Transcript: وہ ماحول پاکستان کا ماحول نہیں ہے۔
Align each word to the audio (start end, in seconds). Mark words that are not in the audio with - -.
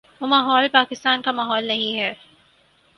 وہ 0.21 0.27
ماحول 0.27 0.67
پاکستان 0.71 1.21
کا 1.21 1.31
ماحول 1.31 1.67
نہیں 1.67 1.99
ہے۔ 1.99 2.13